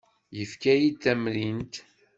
Yefka-iyi-d 0.37 0.99
tamrint. 1.03 1.73